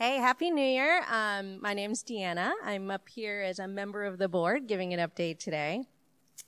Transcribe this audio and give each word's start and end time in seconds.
Hey, 0.00 0.18
Happy 0.18 0.52
New 0.52 0.64
Year. 0.64 1.02
Um, 1.10 1.60
my 1.60 1.74
name's 1.74 2.04
Deanna. 2.04 2.52
I'm 2.62 2.88
up 2.88 3.08
here 3.08 3.42
as 3.42 3.58
a 3.58 3.66
member 3.66 4.04
of 4.04 4.16
the 4.16 4.28
board 4.28 4.68
giving 4.68 4.94
an 4.94 5.00
update 5.00 5.40
today. 5.40 5.86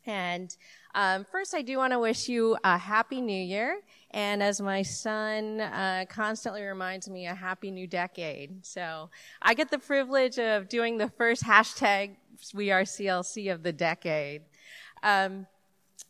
And 0.06 0.56
um, 0.94 1.24
first, 1.24 1.52
I 1.52 1.62
do 1.62 1.76
want 1.78 1.92
to 1.92 1.98
wish 1.98 2.28
you 2.28 2.56
a 2.62 2.78
Happy 2.78 3.20
New 3.20 3.42
Year. 3.42 3.80
And 4.12 4.40
as 4.40 4.60
my 4.60 4.82
son 4.82 5.62
uh, 5.62 6.04
constantly 6.08 6.62
reminds 6.62 7.10
me, 7.10 7.26
a 7.26 7.34
Happy 7.34 7.72
New 7.72 7.88
Decade. 7.88 8.64
So 8.64 9.10
I 9.42 9.54
get 9.54 9.68
the 9.72 9.80
privilege 9.80 10.38
of 10.38 10.68
doing 10.68 10.96
the 10.96 11.08
first 11.08 11.42
hashtag 11.42 12.14
We 12.54 12.70
Are 12.70 12.82
CLC 12.82 13.52
of 13.52 13.64
the 13.64 13.72
decade. 13.72 14.42
Um, 15.02 15.48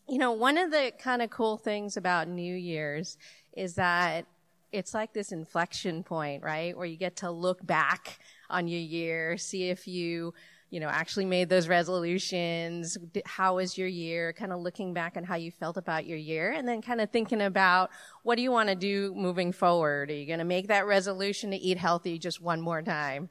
you 0.06 0.18
know, 0.18 0.32
one 0.32 0.58
of 0.58 0.70
the 0.70 0.92
kind 0.98 1.22
of 1.22 1.30
cool 1.30 1.56
things 1.56 1.96
about 1.96 2.28
New 2.28 2.54
Year's 2.54 3.16
is 3.56 3.76
that 3.76 4.26
it's 4.72 4.94
like 4.94 5.12
this 5.12 5.32
inflection 5.32 6.02
point, 6.02 6.42
right? 6.42 6.76
Where 6.76 6.86
you 6.86 6.96
get 6.96 7.16
to 7.16 7.30
look 7.30 7.64
back 7.64 8.18
on 8.48 8.68
your 8.68 8.80
year, 8.80 9.36
see 9.36 9.70
if 9.70 9.86
you, 9.86 10.34
you 10.70 10.80
know, 10.80 10.88
actually 10.88 11.24
made 11.24 11.48
those 11.48 11.68
resolutions. 11.68 12.96
How 13.24 13.56
was 13.56 13.76
your 13.76 13.88
year? 13.88 14.32
Kind 14.32 14.52
of 14.52 14.60
looking 14.60 14.94
back 14.94 15.16
on 15.16 15.24
how 15.24 15.36
you 15.36 15.50
felt 15.50 15.76
about 15.76 16.06
your 16.06 16.18
year 16.18 16.52
and 16.52 16.68
then 16.68 16.82
kind 16.82 17.00
of 17.00 17.10
thinking 17.10 17.42
about 17.42 17.90
what 18.22 18.36
do 18.36 18.42
you 18.42 18.52
want 18.52 18.68
to 18.68 18.74
do 18.74 19.12
moving 19.16 19.52
forward? 19.52 20.10
Are 20.10 20.14
you 20.14 20.26
going 20.26 20.38
to 20.38 20.44
make 20.44 20.68
that 20.68 20.86
resolution 20.86 21.50
to 21.50 21.56
eat 21.56 21.78
healthy 21.78 22.18
just 22.18 22.40
one 22.40 22.60
more 22.60 22.82
time? 22.82 23.28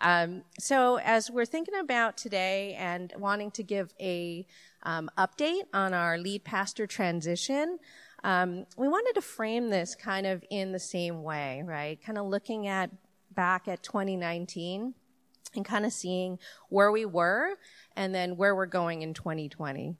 Um, 0.00 0.42
so 0.58 0.98
as 0.98 1.30
we're 1.30 1.44
thinking 1.44 1.74
about 1.78 2.16
today 2.16 2.74
and 2.78 3.12
wanting 3.18 3.50
to 3.52 3.62
give 3.62 3.92
a 4.00 4.46
um, 4.82 5.10
update 5.18 5.64
on 5.74 5.92
our 5.92 6.16
lead 6.16 6.42
pastor 6.44 6.86
transition, 6.86 7.78
um, 8.24 8.66
we 8.76 8.88
wanted 8.88 9.14
to 9.14 9.22
frame 9.22 9.70
this 9.70 9.94
kind 9.94 10.26
of 10.26 10.44
in 10.50 10.72
the 10.72 10.78
same 10.78 11.22
way, 11.22 11.62
right? 11.64 12.02
Kind 12.02 12.18
of 12.18 12.26
looking 12.26 12.66
at 12.66 12.90
back 13.34 13.68
at 13.68 13.82
2019 13.82 14.94
and 15.54 15.64
kind 15.64 15.86
of 15.86 15.92
seeing 15.92 16.38
where 16.68 16.92
we 16.92 17.04
were 17.04 17.56
and 17.96 18.14
then 18.14 18.36
where 18.36 18.54
we're 18.54 18.66
going 18.66 19.02
in 19.02 19.14
2020. 19.14 19.96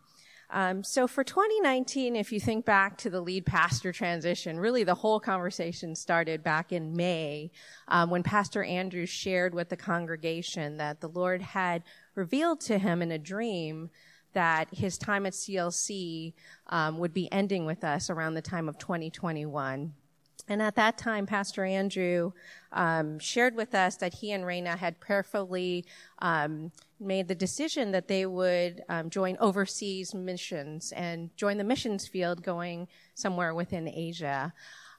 Um, 0.52 0.82
so 0.82 1.06
for 1.06 1.22
2019, 1.22 2.16
if 2.16 2.32
you 2.32 2.40
think 2.40 2.64
back 2.64 2.98
to 2.98 3.10
the 3.10 3.20
lead 3.20 3.46
pastor 3.46 3.92
transition, 3.92 4.58
really 4.58 4.82
the 4.82 4.96
whole 4.96 5.20
conversation 5.20 5.94
started 5.94 6.42
back 6.42 6.72
in 6.72 6.96
May 6.96 7.52
um, 7.86 8.10
when 8.10 8.24
Pastor 8.24 8.64
Andrew 8.64 9.06
shared 9.06 9.54
with 9.54 9.68
the 9.68 9.76
congregation 9.76 10.76
that 10.78 11.00
the 11.00 11.08
Lord 11.08 11.40
had 11.40 11.84
revealed 12.16 12.60
to 12.62 12.78
him 12.78 13.00
in 13.00 13.12
a 13.12 13.18
dream 13.18 13.90
that 14.32 14.68
his 14.72 14.98
time 14.98 15.26
at 15.26 15.32
CLC 15.32 16.32
um, 16.68 16.98
would 16.98 17.12
be 17.12 17.30
ending 17.32 17.66
with 17.66 17.84
us 17.84 18.10
around 18.10 18.34
the 18.34 18.42
time 18.42 18.68
of 18.68 18.78
2021. 18.78 19.92
And 20.48 20.60
at 20.60 20.74
that 20.74 20.98
time, 20.98 21.26
Pastor 21.26 21.64
Andrew 21.64 22.32
um, 22.72 23.18
shared 23.20 23.54
with 23.54 23.74
us 23.74 23.96
that 23.98 24.14
he 24.14 24.32
and 24.32 24.44
Raina 24.44 24.76
had 24.76 24.98
prayerfully 24.98 25.84
um, 26.18 26.72
made 26.98 27.28
the 27.28 27.34
decision 27.34 27.92
that 27.92 28.08
they 28.08 28.26
would 28.26 28.82
um, 28.88 29.10
join 29.10 29.36
overseas 29.38 30.12
missions 30.12 30.92
and 30.92 31.34
join 31.36 31.56
the 31.56 31.64
missions 31.64 32.08
field 32.08 32.42
going 32.42 32.88
somewhere 33.14 33.54
within 33.54 33.88
Asia. 33.88 34.52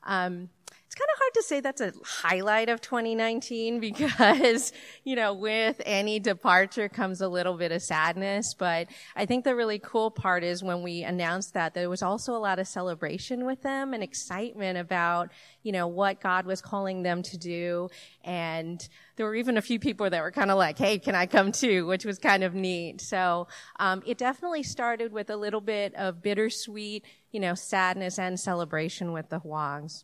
Um, 0.04 0.50
it's 0.92 0.96
kind 0.96 1.08
of 1.14 1.20
hard 1.20 1.34
to 1.36 1.44
say 1.44 1.60
that's 1.62 1.80
a 1.80 1.94
highlight 2.04 2.68
of 2.68 2.82
2019 2.82 3.80
because, 3.80 4.74
you 5.06 5.16
know, 5.16 5.34
with 5.34 5.82
any 5.86 6.20
departure 6.20 6.90
comes 6.90 7.22
a 7.22 7.30
little 7.30 7.56
bit 7.56 7.72
of 7.72 7.82
sadness. 7.82 8.54
But 8.54 8.90
I 9.16 9.26
think 9.26 9.46
the 9.46 9.56
really 9.56 9.80
cool 9.80 10.12
part 10.12 10.44
is 10.44 10.62
when 10.62 10.84
we 10.84 11.04
announced 11.04 11.54
that 11.54 11.74
there 11.74 11.90
was 11.90 12.02
also 12.02 12.36
a 12.36 12.40
lot 12.40 12.60
of 12.60 12.68
celebration 12.68 13.46
with 13.46 13.62
them 13.62 13.94
and 13.94 14.04
excitement 14.04 14.78
about, 14.78 15.32
you 15.64 15.72
know, 15.72 15.88
what 15.88 16.20
God 16.20 16.46
was 16.46 16.62
calling 16.62 17.04
them 17.04 17.24
to 17.24 17.38
do. 17.38 17.88
And 18.26 18.86
there 19.16 19.26
were 19.26 19.36
even 19.36 19.56
a 19.56 19.62
few 19.62 19.80
people 19.80 20.10
that 20.10 20.22
were 20.22 20.32
kind 20.32 20.52
of 20.52 20.58
like, 20.58 20.78
Hey, 20.78 21.00
can 21.00 21.16
I 21.16 21.26
come 21.26 21.54
too? 21.54 21.86
Which 21.86 22.04
was 22.04 22.20
kind 22.20 22.44
of 22.44 22.54
neat. 22.54 23.00
So, 23.00 23.48
um, 23.80 24.04
it 24.06 24.18
definitely 24.18 24.64
started 24.64 25.14
with 25.14 25.30
a 25.30 25.38
little 25.38 25.62
bit 25.62 25.96
of 25.96 26.22
bittersweet, 26.22 27.06
you 27.32 27.40
know, 27.40 27.54
sadness 27.54 28.20
and 28.20 28.38
celebration 28.38 29.14
with 29.14 29.30
the 29.30 29.40
Huangs. 29.40 30.04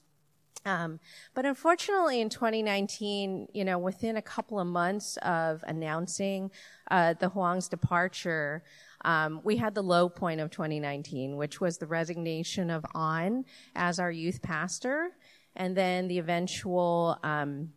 Um, 0.66 1.00
but 1.34 1.46
unfortunately, 1.46 2.20
in 2.20 2.30
2019, 2.30 3.48
you 3.54 3.64
know, 3.64 3.78
within 3.78 4.18
a 4.18 4.22
couple 4.22 4.60
of 4.60 4.68
months 4.68 5.18
of 5.18 5.64
announcing 5.68 6.52
uh, 6.92 7.14
the 7.14 7.30
Huang's 7.30 7.70
departure, 7.70 8.64
um, 9.06 9.42
we 9.44 9.58
had 9.58 9.76
the 9.76 9.82
low 9.82 10.10
point 10.10 10.42
of 10.42 10.50
2019, 10.52 11.38
which 11.38 11.62
was 11.62 11.78
the 11.78 11.88
resignation 11.88 12.70
of 12.70 12.86
An 12.94 13.46
as 13.76 14.00
our 14.00 14.12
youth 14.12 14.42
pastor, 14.42 15.12
and 15.56 15.76
then 15.76 16.08
the 16.08 16.20
eventual 16.20 17.18
um, 17.24 17.72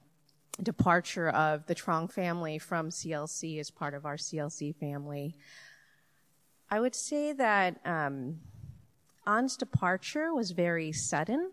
departure 0.62 1.28
of 1.30 1.66
the 1.66 1.74
Trong 1.74 2.08
family 2.08 2.58
from 2.58 2.90
CLC 2.90 3.60
as 3.60 3.70
part 3.70 3.94
of 3.94 4.04
our 4.04 4.16
CLC 4.16 4.74
family. 4.74 5.36
I 6.70 6.80
would 6.80 6.94
say 6.94 7.32
that 7.32 7.80
um, 7.84 8.40
An's 9.26 9.56
departure 9.56 10.34
was 10.34 10.52
very 10.52 10.92
sudden. 10.92 11.52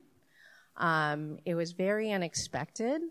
Um, 0.78 1.40
it 1.46 1.56
was 1.56 1.72
very 1.72 2.12
unexpected. 2.12 3.02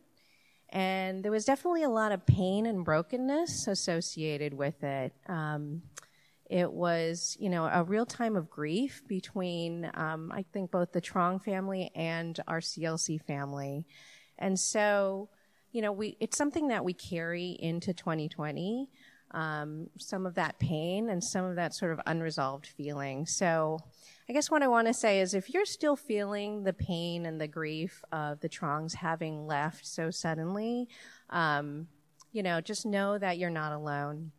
And 0.70 1.22
there 1.22 1.30
was 1.30 1.44
definitely 1.44 1.84
a 1.84 1.88
lot 1.88 2.12
of 2.12 2.26
pain 2.26 2.66
and 2.66 2.84
brokenness 2.84 3.68
associated 3.68 4.54
with 4.54 4.82
it. 4.82 5.12
Um, 5.28 5.82
it 6.48 6.72
was, 6.72 7.36
you 7.40 7.50
know, 7.50 7.66
a 7.66 7.82
real 7.82 8.06
time 8.06 8.36
of 8.36 8.50
grief 8.50 9.02
between, 9.08 9.90
um, 9.94 10.30
I 10.32 10.44
think, 10.52 10.70
both 10.70 10.92
the 10.92 11.00
Trong 11.00 11.40
family 11.40 11.90
and 11.94 12.38
our 12.46 12.60
CLC 12.60 13.20
family. 13.20 13.86
And 14.38 14.58
so, 14.58 15.28
you 15.72 15.82
know, 15.82 15.92
we, 15.92 16.16
it's 16.20 16.36
something 16.36 16.68
that 16.68 16.84
we 16.84 16.92
carry 16.92 17.56
into 17.58 17.92
2020. 17.92 18.88
Um, 19.32 19.88
some 19.98 20.24
of 20.24 20.34
that 20.34 20.58
pain 20.58 21.10
and 21.10 21.22
some 21.22 21.44
of 21.44 21.56
that 21.56 21.74
sort 21.74 21.92
of 21.92 22.00
unresolved 22.06 22.66
feeling. 22.66 23.26
So, 23.26 23.80
I 24.28 24.32
guess 24.32 24.50
what 24.50 24.62
I 24.62 24.68
want 24.68 24.88
to 24.88 24.94
say 24.94 25.20
is 25.20 25.34
if 25.34 25.54
you're 25.54 25.64
still 25.64 25.94
feeling 25.94 26.64
the 26.64 26.72
pain 26.72 27.26
and 27.26 27.40
the 27.40 27.46
grief 27.46 28.02
of 28.10 28.40
the 28.40 28.48
Trongs 28.48 28.94
having 28.94 29.46
left 29.46 29.86
so 29.86 30.10
suddenly, 30.10 30.88
um, 31.30 31.86
you 32.32 32.42
know, 32.42 32.60
just 32.60 32.84
know 32.84 33.18
that 33.18 33.38
you're 33.38 33.50
not 33.50 33.72
alone. 33.72 34.32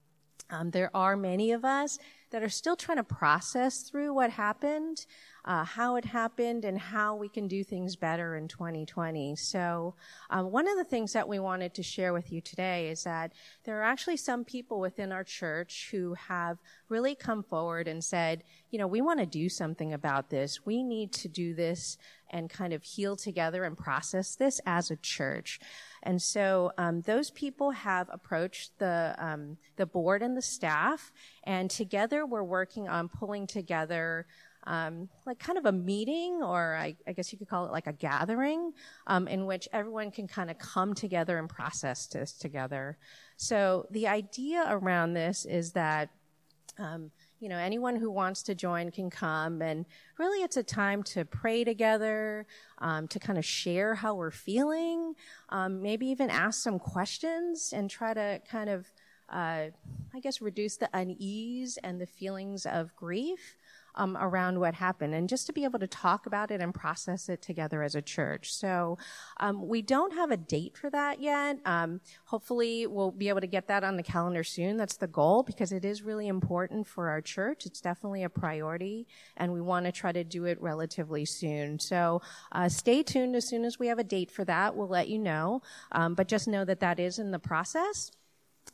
Um, 0.50 0.72
there 0.72 0.92
are 0.94 1.16
many 1.16 1.52
of 1.54 1.64
us 1.64 2.00
that 2.32 2.44
are 2.44 2.50
still 2.50 2.76
trying 2.76 2.98
to 2.98 3.04
process 3.04 3.82
through 3.82 4.14
what 4.14 4.30
happened 4.32 5.06
uh, 5.48 5.64
how 5.64 5.96
it 5.96 6.04
happened 6.04 6.66
and 6.66 6.78
how 6.78 7.16
we 7.16 7.30
can 7.30 7.48
do 7.48 7.64
things 7.64 7.96
better 7.96 8.36
in 8.36 8.50
2020. 8.50 9.34
So, 9.38 9.96
um, 10.30 10.52
one 10.52 10.68
of 10.68 10.78
the 10.78 10.84
things 10.84 11.14
that 11.14 11.30
we 11.30 11.40
wanted 11.40 11.74
to 11.76 11.84
share 11.84 12.12
with 12.12 12.34
you 12.34 12.42
today 12.42 12.90
is 12.90 13.06
that 13.06 13.32
there 13.64 13.80
are 13.80 13.84
actually 13.84 14.18
some 14.18 14.44
people 14.44 14.82
within 14.82 15.14
our 15.14 15.24
church 15.24 15.88
who 15.90 16.16
have 16.16 16.58
really 16.90 17.16
come 17.16 17.44
forward 17.44 17.88
and 17.88 18.04
said, 18.04 18.44
you 18.72 18.78
know, 18.78 18.88
we 18.88 19.00
want 19.00 19.22
to 19.22 19.26
do 19.26 19.48
something 19.48 19.94
about 19.94 20.30
this. 20.30 20.66
We 20.66 20.84
need 20.84 21.14
to 21.14 21.30
do 21.30 21.54
this 21.54 21.98
and 22.30 22.50
kind 22.50 22.74
of 22.74 22.84
heal 22.84 23.16
together 23.16 23.64
and 23.64 23.78
process 23.78 24.36
this 24.36 24.60
as 24.66 24.92
a 24.92 24.98
church. 24.98 25.62
And 26.04 26.22
so 26.22 26.74
um, 26.78 27.02
those 27.02 27.32
people 27.32 27.72
have 27.72 28.10
approached 28.12 28.78
the 28.80 29.16
um, 29.18 29.58
the 29.78 29.86
board 29.86 30.22
and 30.22 30.36
the 30.36 30.42
staff, 30.42 31.12
and 31.44 31.70
together 31.70 32.26
we're 32.26 32.44
working 32.44 32.88
on 32.90 33.08
pulling 33.08 33.48
together 33.48 34.26
um, 34.68 35.08
like 35.26 35.40
kind 35.40 35.58
of 35.58 35.66
a 35.66 35.72
meeting, 35.72 36.44
or 36.44 36.76
I, 36.76 36.96
I, 37.08 37.14
guess 37.14 37.32
you 37.32 37.40
could 37.40 37.48
call 37.48 37.66
it 37.66 37.72
like 37.72 37.88
a 37.88 37.94
gathering, 37.94 38.74
um, 39.08 39.26
in 39.30 39.46
which 39.46 39.70
everyone 39.72 40.12
can 40.12 40.28
kind 40.28 40.52
of 40.52 40.60
come 40.60 40.94
together 40.94 41.38
and 41.38 41.48
process 41.48 42.06
this 42.06 42.34
together. 42.34 42.98
So 43.38 43.88
the 43.92 44.08
idea 44.08 44.66
around 44.68 45.14
this 45.14 45.46
is 45.46 45.72
that. 45.72 46.10
Um, 46.80 47.10
you 47.40 47.50
know, 47.50 47.58
anyone 47.58 47.96
who 47.96 48.12
wants 48.12 48.44
to 48.44 48.56
join 48.56 48.92
can 48.92 49.10
come. 49.10 49.62
And 49.62 49.86
really, 50.18 50.44
it's 50.44 50.58
a 50.58 50.64
time 50.64 51.02
to 51.04 51.26
pray 51.26 51.64
together, 51.64 52.46
um, 52.80 53.08
to 53.10 53.20
kind 53.20 53.38
of 53.38 53.46
share 53.46 53.96
how 53.96 54.16
we're 54.16 54.32
feeling, 54.32 55.14
um, 55.50 55.82
maybe 55.82 56.08
even 56.08 56.30
ask 56.30 56.62
some 56.62 56.80
questions 56.80 57.74
and 57.76 57.90
try 57.90 58.14
to 58.14 58.42
kind 58.50 58.70
of, 58.70 58.92
uh, 59.30 59.70
I 60.14 60.20
guess, 60.22 60.42
reduce 60.42 60.78
the 60.78 60.90
unease 60.94 61.78
and 61.84 62.02
the 62.02 62.08
feelings 62.08 62.66
of 62.66 62.96
grief 62.96 63.56
um, 63.98 64.16
around 64.18 64.60
what 64.60 64.76
happened 64.76 65.14
and 65.14 65.28
just 65.28 65.48
to 65.48 65.54
be 65.54 65.64
able 65.64 65.80
to 65.80 65.88
talk 65.88 66.26
about 66.26 66.52
it 66.52 66.62
and 66.62 66.74
process 66.74 67.28
it 67.28 67.42
together 67.42 67.84
as 67.84 67.96
a 67.96 68.02
church. 68.02 68.54
So 68.54 68.98
um, 69.40 69.68
we 69.68 69.82
don't 69.82 70.14
have 70.14 70.32
a 70.32 70.38
date 70.38 70.78
for 70.78 70.90
that 70.92 71.20
yet. 71.20 71.58
Um, 71.66 72.00
hopefully 72.26 72.88
we'll 72.88 73.12
be 73.12 73.30
able 73.30 73.42
to 73.42 73.48
get 73.48 73.68
that 73.68 73.84
on 73.84 73.98
the 73.98 74.04
calendar 74.04 74.44
soon. 74.44 74.78
That's 74.78 74.98
the 74.98 75.08
goal 75.08 75.44
because 75.44 75.72
it 75.72 75.84
is 75.84 76.02
really 76.04 76.28
important 76.28 76.88
for 76.88 77.10
our 77.10 77.22
church. 77.22 77.66
It's 77.66 77.82
definitely 77.82 78.24
a 78.24 78.30
priority 78.30 79.08
and 79.36 79.52
we 79.52 79.62
want 79.62 79.86
to 79.88 79.92
try 79.92 80.12
to 80.12 80.24
do 80.24 80.46
it 80.46 80.62
relatively 80.62 81.26
soon. 81.26 81.80
So 81.80 82.22
uh, 82.52 82.70
stay 82.70 83.04
tuned. 83.04 83.36
As 83.36 83.50
soon 83.50 83.66
as 83.66 83.80
we 83.80 83.88
have 83.88 84.00
a 84.00 84.04
date 84.04 84.32
for 84.32 84.46
that, 84.46 84.76
we'll 84.76 84.88
let 84.88 85.10
you 85.10 85.20
know. 85.20 85.62
Um, 85.92 86.14
but 86.14 86.28
just 86.28 86.48
know 86.48 86.64
that 86.66 86.80
that 86.80 87.00
is 87.00 87.20
in 87.20 87.32
the 87.32 87.40
process. 87.40 88.12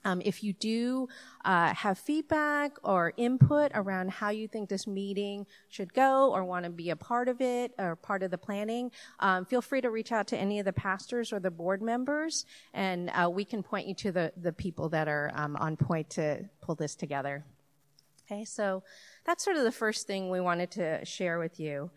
Um, 0.06 0.22
if 0.26 0.44
you 0.44 0.54
do 0.54 1.08
uh, 1.46 1.74
have 1.74 1.98
feedback 1.98 2.78
or 2.84 3.14
input 3.18 3.72
around 3.74 4.12
how 4.12 4.30
you 4.30 4.48
think 4.48 4.70
this 4.70 4.86
meeting 4.86 5.46
should 5.70 5.94
go 5.94 6.32
or 6.32 6.44
want 6.44 6.66
to 6.66 6.72
be 6.72 6.90
a 6.90 6.96
part 6.96 7.30
of 7.30 7.42
it 7.42 7.72
or 7.80 7.96
part 7.96 8.24
of 8.24 8.32
the 8.32 8.38
planning, 8.38 8.92
um, 9.20 9.46
feel 9.46 9.62
free 9.62 9.82
to 9.82 9.90
reach 9.90 10.12
out 10.12 10.28
to 10.28 10.38
any 10.38 10.60
of 10.60 10.66
the 10.66 10.74
pastors 10.74 11.32
or 11.32 11.40
the 11.40 11.52
board 11.52 11.82
members, 11.82 12.46
and 12.74 13.10
uh, 13.12 13.30
we 13.30 13.46
can 13.46 13.64
point 13.64 13.88
you 13.88 13.96
to 13.96 14.12
the, 14.12 14.34
the 14.38 14.52
people 14.52 14.90
that 14.90 15.08
are 15.08 15.32
um, 15.36 15.56
on 15.58 15.78
point 15.78 16.10
to 16.12 16.50
pull 16.62 16.76
this 16.76 16.96
together. 16.96 17.46
Okay, 18.26 18.46
so 18.46 18.84
that's 19.26 19.44
sort 19.44 19.58
of 19.58 19.64
the 19.64 19.72
first 19.72 20.08
thing 20.08 20.30
we 20.30 20.40
wanted 20.40 20.72
to 20.72 21.04
share 21.06 21.40
with 21.40 21.60
you. 21.60 21.92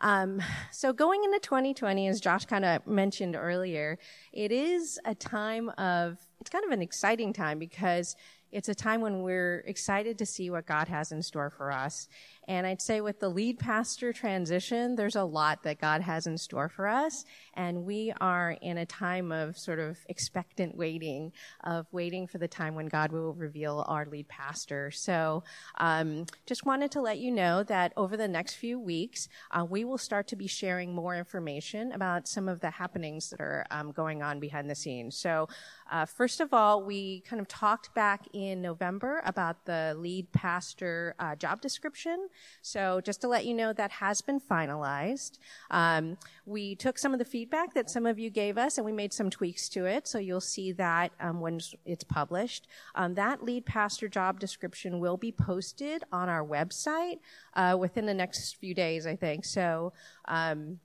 Um, 0.00 0.40
so 0.70 0.92
going 0.92 1.24
into 1.24 1.40
2020, 1.40 2.08
as 2.08 2.20
Josh 2.20 2.44
kind 2.44 2.64
of 2.64 2.86
mentioned 2.86 3.36
earlier, 3.36 3.98
it 4.32 4.52
is 4.52 4.98
a 5.04 5.14
time 5.14 5.70
of, 5.70 6.18
it's 6.48 6.52
kind 6.54 6.64
of 6.64 6.70
an 6.70 6.80
exciting 6.80 7.34
time 7.34 7.58
because 7.58 8.16
it's 8.50 8.68
a 8.68 8.74
time 8.74 9.00
when 9.00 9.22
we're 9.22 9.60
excited 9.66 10.18
to 10.18 10.26
see 10.26 10.50
what 10.50 10.66
God 10.66 10.88
has 10.88 11.12
in 11.12 11.22
store 11.22 11.50
for 11.50 11.70
us. 11.70 12.08
And 12.48 12.66
I'd 12.66 12.80
say 12.80 13.02
with 13.02 13.20
the 13.20 13.28
lead 13.28 13.58
pastor 13.58 14.10
transition, 14.10 14.96
there's 14.96 15.16
a 15.16 15.24
lot 15.24 15.62
that 15.64 15.78
God 15.78 16.00
has 16.00 16.26
in 16.26 16.38
store 16.38 16.70
for 16.70 16.88
us. 16.88 17.26
And 17.52 17.84
we 17.84 18.10
are 18.22 18.56
in 18.62 18.78
a 18.78 18.86
time 18.86 19.32
of 19.32 19.58
sort 19.58 19.78
of 19.78 19.98
expectant 20.08 20.74
waiting, 20.74 21.32
of 21.64 21.86
waiting 21.92 22.26
for 22.26 22.38
the 22.38 22.48
time 22.48 22.74
when 22.74 22.86
God 22.86 23.12
will 23.12 23.34
reveal 23.34 23.84
our 23.86 24.06
lead 24.06 24.28
pastor. 24.28 24.90
So, 24.90 25.44
um, 25.76 26.24
just 26.46 26.64
wanted 26.64 26.90
to 26.92 27.02
let 27.02 27.18
you 27.18 27.30
know 27.30 27.62
that 27.64 27.92
over 27.98 28.16
the 28.16 28.28
next 28.28 28.54
few 28.54 28.80
weeks, 28.80 29.28
uh, 29.50 29.66
we 29.68 29.84
will 29.84 29.98
start 29.98 30.26
to 30.28 30.36
be 30.36 30.46
sharing 30.46 30.94
more 30.94 31.14
information 31.16 31.92
about 31.92 32.26
some 32.26 32.48
of 32.48 32.60
the 32.60 32.70
happenings 32.70 33.28
that 33.28 33.40
are 33.40 33.66
um, 33.70 33.92
going 33.92 34.22
on 34.22 34.40
behind 34.40 34.70
the 34.70 34.74
scenes. 34.74 35.18
So, 35.18 35.48
uh, 35.90 36.06
first 36.06 36.40
of 36.40 36.54
all, 36.54 36.82
we 36.82 37.20
kind 37.20 37.40
of 37.40 37.48
talked 37.48 37.94
back 37.94 38.26
November 38.38 39.20
about 39.24 39.64
the 39.64 39.94
lead 39.98 40.30
pastor 40.32 41.14
uh, 41.18 41.34
job 41.34 41.60
description. 41.60 42.28
So 42.62 43.00
just 43.00 43.20
to 43.22 43.28
let 43.28 43.44
you 43.44 43.54
know, 43.54 43.72
that 43.72 43.90
has 43.90 44.20
been 44.20 44.40
finalized. 44.40 45.38
Um, 45.70 46.16
we 46.46 46.74
took 46.74 46.98
some 46.98 47.12
of 47.12 47.18
the 47.18 47.24
feedback 47.24 47.74
that 47.74 47.90
some 47.90 48.06
of 48.06 48.18
you 48.18 48.30
gave 48.30 48.56
us 48.56 48.78
and 48.78 48.84
we 48.84 48.92
made 48.92 49.12
some 49.12 49.30
tweaks 49.30 49.68
to 49.70 49.84
it. 49.86 50.06
So 50.06 50.18
you'll 50.18 50.40
see 50.40 50.72
that 50.72 51.12
um, 51.20 51.40
when 51.40 51.60
it's 51.84 52.04
published. 52.04 52.68
Um, 52.94 53.14
that 53.14 53.42
lead 53.42 53.66
pastor 53.66 54.08
job 54.08 54.40
description 54.40 55.00
will 55.00 55.16
be 55.16 55.32
posted 55.32 56.04
on 56.12 56.28
our 56.28 56.44
website 56.44 57.18
uh, 57.54 57.76
within 57.78 58.06
the 58.06 58.14
next 58.14 58.56
few 58.56 58.74
days, 58.74 59.06
I 59.06 59.16
think. 59.16 59.44
So 59.44 59.92
um, 60.26 60.78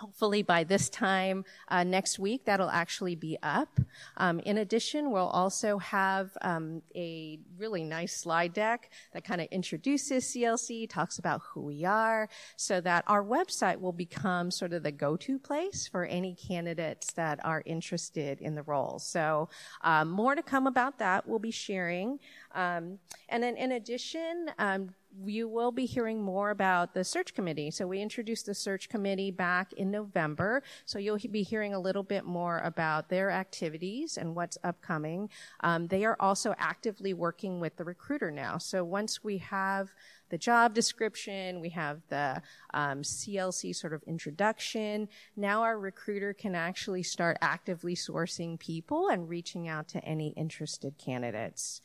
hopefully 0.00 0.42
by 0.42 0.64
this 0.64 0.88
time 0.88 1.44
uh, 1.68 1.84
next 1.84 2.18
week 2.18 2.44
that'll 2.46 2.70
actually 2.70 3.14
be 3.14 3.36
up. 3.42 3.78
Um, 4.16 4.40
in 4.40 4.58
addition 4.58 5.10
we'll 5.10 5.28
also 5.28 5.78
have 5.78 6.36
um, 6.40 6.82
a 6.96 7.38
really 7.58 7.84
nice 7.84 8.16
slide 8.16 8.52
deck 8.54 8.90
that 9.12 9.24
kind 9.24 9.40
of 9.40 9.48
introduces 9.50 10.24
clc 10.24 10.88
talks 10.88 11.18
about 11.18 11.42
who 11.42 11.60
we 11.60 11.84
are 11.84 12.28
so 12.56 12.80
that 12.80 13.04
our 13.06 13.22
website 13.22 13.78
will 13.78 13.92
become 13.92 14.50
sort 14.50 14.72
of 14.72 14.82
the 14.82 14.92
go-to 14.92 15.38
place 15.38 15.86
for 15.86 16.04
any 16.06 16.34
candidates 16.34 17.12
that 17.12 17.38
are 17.44 17.62
interested 17.66 18.40
in 18.40 18.54
the 18.54 18.62
role. 18.62 18.98
So 18.98 19.48
um, 19.82 20.08
more 20.08 20.34
to 20.34 20.42
come 20.42 20.66
about 20.66 20.98
that 20.98 21.28
we'll 21.28 21.38
be 21.38 21.50
sharing. 21.50 22.18
Um, 22.54 22.98
and 23.28 23.42
then 23.42 23.56
in 23.56 23.72
addition 23.72 24.50
um, 24.58 24.94
you 25.24 25.48
will 25.48 25.72
be 25.72 25.86
hearing 25.86 26.22
more 26.22 26.50
about 26.50 26.94
the 26.94 27.04
search 27.04 27.34
committee. 27.34 27.70
So 27.70 27.86
we 27.86 28.00
introduced 28.00 28.46
the 28.46 28.54
search 28.54 28.88
committee 28.88 29.30
back 29.30 29.72
in 29.72 29.90
November. 29.90 30.62
So 30.84 30.98
you'll 30.98 31.18
be 31.30 31.42
hearing 31.42 31.74
a 31.74 31.78
little 31.78 32.02
bit 32.02 32.24
more 32.24 32.58
about 32.58 33.08
their 33.08 33.30
activities 33.30 34.16
and 34.16 34.34
what's 34.34 34.58
upcoming. 34.64 35.28
Um, 35.60 35.88
they 35.88 36.04
are 36.04 36.16
also 36.20 36.54
actively 36.58 37.12
working 37.14 37.60
with 37.60 37.76
the 37.76 37.84
recruiter 37.84 38.30
now. 38.30 38.58
So 38.58 38.84
once 38.84 39.22
we 39.24 39.38
have 39.38 39.92
the 40.30 40.38
job 40.38 40.74
description, 40.74 41.60
we 41.60 41.70
have 41.70 42.00
the 42.08 42.40
um, 42.72 43.02
CLC 43.02 43.74
sort 43.74 43.92
of 43.92 44.02
introduction. 44.04 45.08
Now 45.36 45.62
our 45.62 45.78
recruiter 45.78 46.32
can 46.32 46.54
actually 46.54 47.02
start 47.02 47.36
actively 47.42 47.94
sourcing 47.94 48.58
people 48.58 49.08
and 49.08 49.28
reaching 49.28 49.68
out 49.68 49.88
to 49.88 50.04
any 50.04 50.28
interested 50.30 50.96
candidates. 50.98 51.82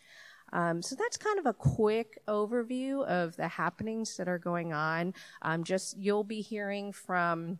Um, 0.54 0.82
so 0.82 0.96
that's 0.96 1.18
kind 1.18 1.40
of 1.40 1.46
a 1.46 1.54
quick 1.54 2.20
overview 2.28 3.06
of 3.06 3.36
the 3.36 3.48
happenings 3.48 4.18
that 4.18 4.28
are 4.28 4.40
going 4.40 4.74
on. 4.74 5.14
Um, 5.42 5.64
just 5.64 5.98
you'll 5.98 6.24
be 6.24 6.42
hearing 6.42 6.92
from 6.92 7.60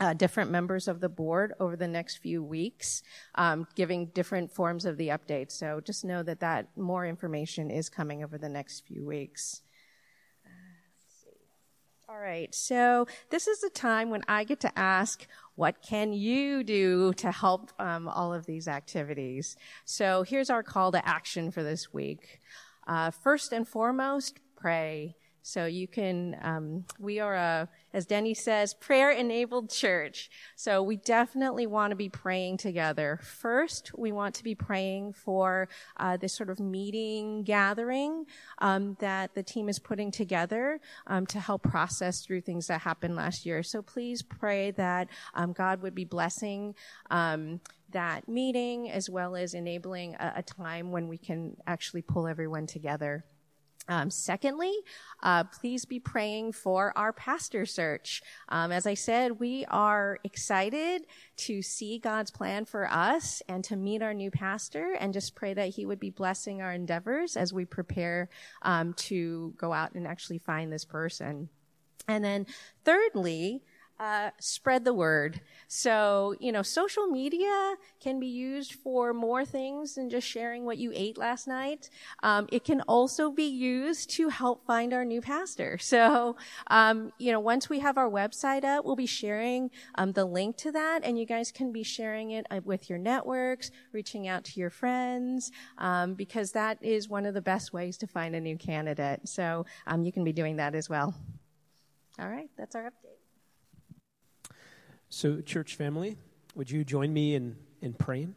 uh, 0.00 0.14
different 0.14 0.50
members 0.50 0.88
of 0.88 1.00
the 1.00 1.08
board 1.08 1.54
over 1.60 1.76
the 1.76 1.86
next 1.86 2.16
few 2.16 2.42
weeks, 2.42 3.02
um, 3.36 3.66
giving 3.76 4.06
different 4.06 4.50
forms 4.50 4.84
of 4.84 4.96
the 4.96 5.08
update. 5.08 5.52
So 5.52 5.80
just 5.80 6.04
know 6.04 6.22
that 6.24 6.40
that 6.40 6.76
more 6.76 7.06
information 7.06 7.70
is 7.70 7.88
coming 7.88 8.24
over 8.24 8.38
the 8.38 8.48
next 8.48 8.86
few 8.86 9.06
weeks. 9.06 9.62
All 12.08 12.18
right, 12.18 12.54
so 12.54 13.06
this 13.30 13.46
is 13.46 13.60
the 13.60 13.70
time 13.70 14.10
when 14.10 14.22
I 14.28 14.44
get 14.44 14.60
to 14.60 14.78
ask, 14.78 15.26
what 15.62 15.80
can 15.80 16.12
you 16.12 16.64
do 16.64 17.12
to 17.12 17.30
help 17.30 17.70
um, 17.78 18.08
all 18.08 18.34
of 18.34 18.46
these 18.46 18.66
activities? 18.66 19.56
So 19.84 20.24
here's 20.24 20.50
our 20.50 20.64
call 20.64 20.90
to 20.90 21.08
action 21.08 21.52
for 21.52 21.62
this 21.62 21.92
week. 21.92 22.40
Uh, 22.88 23.12
first 23.12 23.52
and 23.52 23.66
foremost, 23.66 24.40
pray. 24.56 25.14
So 25.42 25.66
you 25.66 25.88
can, 25.88 26.36
um, 26.40 26.84
we 26.98 27.18
are 27.18 27.34
a, 27.34 27.68
as 27.92 28.06
Denny 28.06 28.32
says, 28.32 28.74
prayer 28.74 29.10
enabled 29.10 29.70
church. 29.70 30.30
So 30.56 30.82
we 30.82 30.96
definitely 30.96 31.66
want 31.66 31.90
to 31.90 31.96
be 31.96 32.08
praying 32.08 32.58
together. 32.58 33.18
First, 33.22 33.90
we 33.96 34.12
want 34.12 34.36
to 34.36 34.44
be 34.44 34.54
praying 34.54 35.14
for 35.14 35.68
uh, 35.96 36.16
this 36.16 36.36
sort 36.36 36.48
of 36.48 36.60
meeting 36.60 37.42
gathering 37.42 38.26
um, 38.58 38.96
that 39.00 39.34
the 39.34 39.42
team 39.42 39.68
is 39.68 39.78
putting 39.78 40.10
together 40.10 40.80
um, 41.08 41.26
to 41.26 41.40
help 41.40 41.64
process 41.64 42.24
through 42.24 42.42
things 42.42 42.68
that 42.68 42.80
happened 42.82 43.16
last 43.16 43.44
year. 43.44 43.62
So 43.62 43.82
please 43.82 44.22
pray 44.22 44.70
that 44.72 45.08
um, 45.34 45.52
God 45.52 45.82
would 45.82 45.94
be 45.94 46.04
blessing 46.04 46.74
um, 47.10 47.60
that 47.90 48.28
meeting 48.28 48.90
as 48.90 49.10
well 49.10 49.36
as 49.36 49.54
enabling 49.54 50.14
a, 50.14 50.34
a 50.36 50.42
time 50.42 50.92
when 50.92 51.08
we 51.08 51.18
can 51.18 51.56
actually 51.66 52.02
pull 52.02 52.26
everyone 52.26 52.66
together. 52.66 53.24
Um, 53.88 54.10
secondly, 54.10 54.72
uh, 55.22 55.44
please 55.44 55.84
be 55.84 55.98
praying 55.98 56.52
for 56.52 56.92
our 56.96 57.12
pastor 57.12 57.66
search. 57.66 58.22
Um, 58.48 58.70
as 58.70 58.86
I 58.86 58.94
said, 58.94 59.40
we 59.40 59.64
are 59.66 60.18
excited 60.22 61.02
to 61.38 61.62
see 61.62 61.98
God's 61.98 62.30
plan 62.30 62.64
for 62.64 62.88
us 62.88 63.42
and 63.48 63.64
to 63.64 63.76
meet 63.76 64.02
our 64.02 64.14
new 64.14 64.30
pastor, 64.30 64.94
and 65.00 65.12
just 65.12 65.34
pray 65.34 65.52
that 65.54 65.70
He 65.70 65.84
would 65.84 66.00
be 66.00 66.10
blessing 66.10 66.62
our 66.62 66.72
endeavors 66.72 67.36
as 67.36 67.52
we 67.52 67.64
prepare 67.64 68.28
um, 68.62 68.94
to 68.94 69.52
go 69.56 69.72
out 69.72 69.94
and 69.94 70.06
actually 70.06 70.38
find 70.38 70.72
this 70.72 70.84
person. 70.84 71.48
And 72.06 72.24
then, 72.24 72.46
thirdly, 72.84 73.62
uh, 73.98 74.30
spread 74.40 74.84
the 74.84 74.92
word. 74.92 75.40
So, 75.68 76.34
you 76.40 76.50
know, 76.50 76.62
social 76.62 77.06
media 77.06 77.74
can 78.00 78.18
be 78.18 78.26
used 78.26 78.74
for 78.74 79.12
more 79.12 79.44
things 79.44 79.94
than 79.94 80.10
just 80.10 80.26
sharing 80.26 80.64
what 80.64 80.78
you 80.78 80.92
ate 80.94 81.16
last 81.16 81.46
night. 81.46 81.88
Um, 82.22 82.48
it 82.50 82.64
can 82.64 82.80
also 82.82 83.30
be 83.30 83.44
used 83.44 84.10
to 84.10 84.28
help 84.28 84.66
find 84.66 84.92
our 84.92 85.04
new 85.04 85.20
pastor. 85.20 85.78
So, 85.92 86.36
um, 86.68 87.12
you 87.18 87.32
know, 87.32 87.40
once 87.40 87.68
we 87.68 87.80
have 87.80 87.98
our 87.98 88.08
website 88.08 88.64
up, 88.64 88.86
we'll 88.86 88.96
be 88.96 89.04
sharing 89.04 89.70
um, 89.96 90.12
the 90.12 90.24
link 90.24 90.56
to 90.58 90.72
that, 90.72 91.04
and 91.04 91.18
you 91.18 91.26
guys 91.26 91.52
can 91.52 91.70
be 91.70 91.82
sharing 91.82 92.30
it 92.30 92.46
uh, 92.50 92.60
with 92.64 92.88
your 92.88 92.98
networks, 92.98 93.70
reaching 93.92 94.26
out 94.26 94.42
to 94.44 94.58
your 94.58 94.70
friends, 94.70 95.52
um, 95.76 96.14
because 96.14 96.52
that 96.52 96.78
is 96.80 97.10
one 97.10 97.26
of 97.26 97.34
the 97.34 97.42
best 97.42 97.74
ways 97.74 97.98
to 97.98 98.06
find 98.06 98.34
a 98.34 98.40
new 98.40 98.56
candidate. 98.56 99.28
So, 99.28 99.66
um, 99.86 100.02
you 100.02 100.12
can 100.12 100.24
be 100.24 100.32
doing 100.32 100.56
that 100.56 100.74
as 100.74 100.88
well. 100.88 101.14
All 102.18 102.28
right, 102.28 102.48
that's 102.56 102.74
our 102.74 102.84
update. 102.84 103.21
So, 105.14 105.42
church 105.42 105.76
family, 105.76 106.16
would 106.54 106.70
you 106.70 106.84
join 106.84 107.12
me 107.12 107.34
in, 107.34 107.56
in 107.82 107.92
praying? 107.92 108.34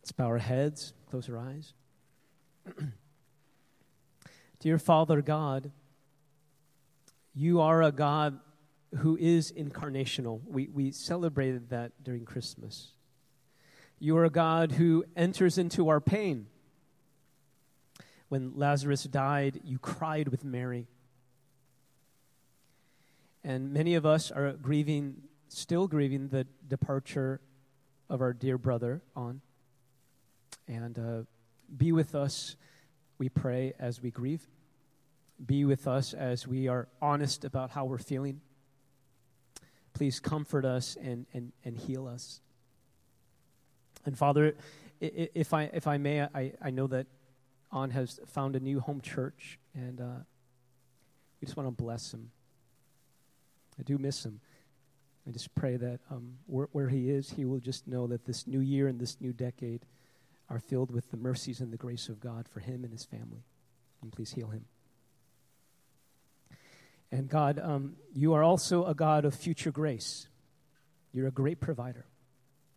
Let's 0.00 0.12
bow 0.12 0.24
our 0.24 0.38
heads, 0.38 0.94
close 1.10 1.28
our 1.28 1.36
eyes. 1.36 1.74
Dear 4.60 4.78
Father 4.78 5.20
God, 5.20 5.72
you 7.34 7.60
are 7.60 7.82
a 7.82 7.92
God 7.92 8.40
who 8.96 9.18
is 9.18 9.52
incarnational. 9.52 10.40
We, 10.46 10.68
we 10.68 10.90
celebrated 10.90 11.68
that 11.68 11.92
during 12.02 12.24
Christmas. 12.24 12.92
You 13.98 14.16
are 14.16 14.24
a 14.24 14.30
God 14.30 14.72
who 14.72 15.04
enters 15.14 15.58
into 15.58 15.90
our 15.90 16.00
pain. 16.00 16.46
When 18.30 18.56
Lazarus 18.56 19.04
died, 19.04 19.60
you 19.64 19.78
cried 19.78 20.28
with 20.28 20.44
Mary. 20.44 20.88
And 23.48 23.72
many 23.72 23.94
of 23.94 24.04
us 24.04 24.30
are 24.30 24.52
grieving, 24.52 25.22
still 25.48 25.88
grieving 25.88 26.28
the 26.28 26.46
departure 26.68 27.40
of 28.10 28.20
our 28.20 28.34
dear 28.34 28.58
brother 28.58 29.00
An. 29.16 29.40
And 30.68 30.98
uh, 30.98 31.22
be 31.74 31.92
with 31.92 32.14
us, 32.14 32.56
we 33.16 33.30
pray, 33.30 33.72
as 33.78 34.02
we 34.02 34.10
grieve. 34.10 34.46
Be 35.46 35.64
with 35.64 35.88
us 35.88 36.12
as 36.12 36.46
we 36.46 36.68
are 36.68 36.88
honest 37.00 37.46
about 37.46 37.70
how 37.70 37.86
we're 37.86 37.96
feeling. 37.96 38.42
Please 39.94 40.20
comfort 40.20 40.66
us 40.66 40.98
and, 41.00 41.24
and, 41.32 41.52
and 41.64 41.74
heal 41.74 42.06
us. 42.06 42.42
And 44.04 44.18
Father, 44.18 44.56
if 45.00 45.54
I, 45.54 45.70
if 45.72 45.86
I 45.86 45.96
may, 45.96 46.20
I, 46.20 46.52
I 46.60 46.68
know 46.68 46.86
that 46.88 47.06
An 47.72 47.92
has 47.92 48.20
found 48.26 48.56
a 48.56 48.60
new 48.60 48.80
home 48.80 49.00
church, 49.00 49.58
and 49.74 50.02
uh, 50.02 50.20
we 51.40 51.46
just 51.46 51.56
want 51.56 51.66
to 51.66 51.82
bless 51.82 52.12
him. 52.12 52.30
I 53.78 53.82
do 53.82 53.98
miss 53.98 54.24
him. 54.24 54.40
I 55.26 55.30
just 55.30 55.54
pray 55.54 55.76
that 55.76 56.00
um, 56.10 56.38
where, 56.46 56.68
where 56.72 56.88
he 56.88 57.10
is, 57.10 57.30
he 57.30 57.44
will 57.44 57.60
just 57.60 57.86
know 57.86 58.06
that 58.06 58.24
this 58.24 58.46
new 58.46 58.60
year 58.60 58.88
and 58.88 58.98
this 58.98 59.20
new 59.20 59.32
decade 59.32 59.84
are 60.48 60.58
filled 60.58 60.90
with 60.90 61.10
the 61.10 61.16
mercies 61.16 61.60
and 61.60 61.72
the 61.72 61.76
grace 61.76 62.08
of 62.08 62.20
God 62.20 62.48
for 62.48 62.60
him 62.60 62.82
and 62.82 62.92
his 62.92 63.04
family. 63.04 63.44
And 64.00 64.10
please 64.10 64.32
heal 64.32 64.48
him. 64.48 64.64
And 67.12 67.28
God, 67.28 67.58
um, 67.62 67.96
you 68.14 68.34
are 68.34 68.42
also 68.42 68.86
a 68.86 68.94
God 68.94 69.24
of 69.24 69.34
future 69.34 69.70
grace. 69.70 70.28
You're 71.12 71.26
a 71.26 71.32
great 71.32 71.60
provider. 71.60 72.06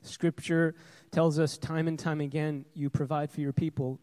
Scripture 0.01 0.75
tells 1.11 1.37
us 1.37 1.57
time 1.57 1.87
and 1.87 1.97
time 1.97 2.21
again 2.21 2.65
you 2.73 2.89
provide 2.89 3.31
for 3.31 3.41
your 3.41 3.53
people. 3.53 3.99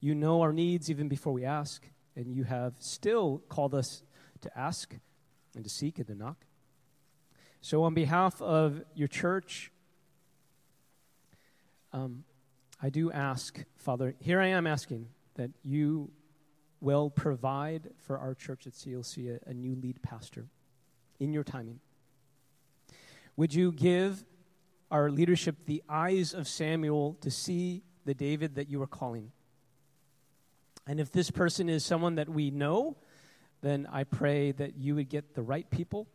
You 0.00 0.14
know 0.14 0.40
our 0.40 0.52
needs 0.52 0.90
even 0.90 1.08
before 1.08 1.32
we 1.32 1.44
ask, 1.44 1.84
and 2.16 2.34
you 2.34 2.44
have 2.44 2.74
still 2.78 3.42
called 3.48 3.74
us 3.74 4.02
to 4.40 4.58
ask 4.58 4.96
and 5.54 5.64
to 5.64 5.70
seek 5.70 5.98
and 5.98 6.06
to 6.08 6.14
knock. 6.14 6.44
So, 7.60 7.84
on 7.84 7.94
behalf 7.94 8.42
of 8.42 8.82
your 8.94 9.08
church, 9.08 9.70
um, 11.92 12.24
I 12.82 12.90
do 12.90 13.12
ask, 13.12 13.64
Father, 13.76 14.14
here 14.18 14.40
I 14.40 14.48
am 14.48 14.66
asking 14.66 15.08
that 15.34 15.50
you 15.62 16.10
will 16.80 17.10
provide 17.10 17.90
for 18.00 18.18
our 18.18 18.34
church 18.34 18.66
at 18.66 18.72
CLC 18.72 19.38
a, 19.38 19.50
a 19.50 19.54
new 19.54 19.76
lead 19.76 20.02
pastor 20.02 20.46
in 21.20 21.32
your 21.32 21.44
timing. 21.44 21.78
Would 23.36 23.54
you 23.54 23.70
give 23.70 24.24
our 24.90 25.10
leadership 25.10 25.56
the 25.66 25.82
eyes 25.88 26.34
of 26.34 26.48
Samuel 26.48 27.16
to 27.20 27.30
see 27.30 27.82
the 28.04 28.14
David 28.14 28.56
that 28.56 28.68
you 28.68 28.82
are 28.82 28.88
calling? 28.88 29.30
And 30.86 30.98
if 30.98 31.12
this 31.12 31.30
person 31.30 31.68
is 31.68 31.84
someone 31.84 32.16
that 32.16 32.28
we 32.28 32.50
know, 32.50 32.96
then 33.62 33.88
I 33.90 34.04
pray 34.04 34.52
that 34.52 34.76
you 34.76 34.96
would 34.96 35.08
get 35.08 35.34
the 35.34 35.42
right 35.42 35.68
people, 35.70 36.08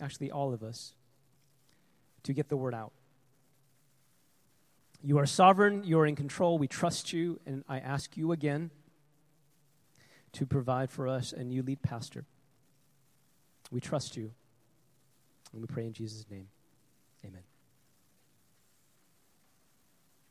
actually, 0.00 0.30
all 0.30 0.54
of 0.54 0.62
us, 0.62 0.94
to 2.22 2.32
get 2.32 2.48
the 2.48 2.56
word 2.56 2.74
out. 2.74 2.92
You 5.02 5.18
are 5.18 5.26
sovereign, 5.26 5.84
you 5.84 5.98
are 5.98 6.06
in 6.06 6.16
control, 6.16 6.58
we 6.58 6.68
trust 6.68 7.12
you, 7.12 7.40
and 7.46 7.64
I 7.68 7.78
ask 7.78 8.16
you 8.16 8.32
again 8.32 8.70
to 10.32 10.46
provide 10.46 10.90
for 10.90 11.08
us 11.08 11.32
a 11.32 11.44
new 11.44 11.62
lead 11.62 11.82
pastor. 11.82 12.24
We 13.70 13.80
trust 13.80 14.16
you, 14.16 14.32
and 15.52 15.60
we 15.60 15.66
pray 15.66 15.86
in 15.86 15.92
Jesus' 15.92 16.24
name. 16.30 16.48
Amen. 17.24 17.42